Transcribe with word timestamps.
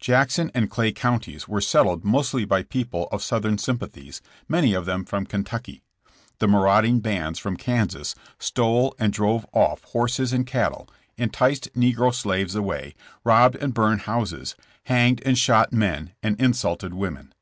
Jack 0.00 0.30
son 0.30 0.50
and 0.54 0.70
Clay 0.70 0.92
Counties 0.92 1.46
were 1.46 1.60
settled 1.60 2.06
mostly 2.06 2.46
by 2.46 2.62
people 2.62 3.06
of 3.12 3.22
Southern 3.22 3.58
sympathies, 3.58 4.22
many 4.48 4.72
of 4.72 4.86
them 4.86 5.04
from 5.04 5.26
Ken 5.26 5.44
tucky. 5.44 5.82
The 6.38 6.48
maurauding 6.48 7.00
bands 7.00 7.38
from 7.38 7.58
Kansas 7.58 8.14
stole 8.38 8.94
and 8.98 9.12
drove 9.12 9.44
off 9.52 9.82
horses 9.84 10.32
and 10.32 10.46
cattle, 10.46 10.88
enticed 11.18 11.68
negro 11.74 12.14
slaves 12.14 12.54
away, 12.54 12.94
robbed 13.24 13.56
and 13.56 13.74
burned 13.74 14.00
houses, 14.08 14.56
hanged 14.84 15.20
and 15.26 15.36
shot 15.36 15.70
men 15.70 16.14
and 16.22 16.40
insulted 16.40 16.94
women. 16.94 17.34